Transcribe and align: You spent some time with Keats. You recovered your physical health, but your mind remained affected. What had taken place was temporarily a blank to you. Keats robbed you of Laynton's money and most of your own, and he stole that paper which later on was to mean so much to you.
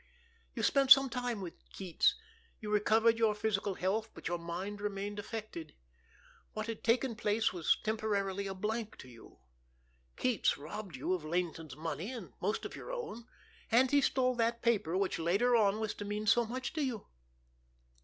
You 0.55 0.63
spent 0.63 0.89
some 0.89 1.11
time 1.11 1.41
with 1.41 1.53
Keats. 1.73 2.15
You 2.59 2.71
recovered 2.71 3.19
your 3.19 3.35
physical 3.35 3.75
health, 3.75 4.09
but 4.15 4.27
your 4.27 4.39
mind 4.39 4.81
remained 4.81 5.19
affected. 5.19 5.75
What 6.53 6.65
had 6.65 6.83
taken 6.83 7.15
place 7.15 7.53
was 7.53 7.77
temporarily 7.83 8.47
a 8.47 8.55
blank 8.55 8.97
to 8.97 9.07
you. 9.07 9.37
Keats 10.17 10.57
robbed 10.57 10.95
you 10.95 11.13
of 11.13 11.23
Laynton's 11.23 11.75
money 11.75 12.11
and 12.11 12.33
most 12.41 12.65
of 12.65 12.75
your 12.75 12.91
own, 12.91 13.27
and 13.69 13.91
he 13.91 14.01
stole 14.01 14.33
that 14.37 14.63
paper 14.63 14.97
which 14.97 15.19
later 15.19 15.55
on 15.55 15.79
was 15.79 15.93
to 15.93 16.03
mean 16.03 16.25
so 16.25 16.45
much 16.47 16.73
to 16.73 16.83
you. 16.83 17.05